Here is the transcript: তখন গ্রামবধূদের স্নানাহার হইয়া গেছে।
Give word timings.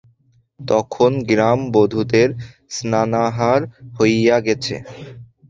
তখন 0.59 1.11
গ্রামবধূদের 1.29 2.29
স্নানাহার 2.69 3.61
হইয়া 3.97 4.37
গেছে। 4.39 4.75